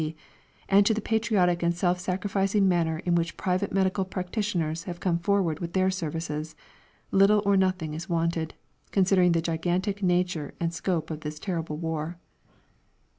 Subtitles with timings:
[0.01, 0.15] C,
[0.67, 5.19] and to the patriotic and self sacrificing manner in which private medical practitioners have come
[5.19, 6.55] forward with their services,
[7.11, 8.55] little or nothing is wanted,
[8.89, 12.17] considering the gigantic nature and scope of this terrible war.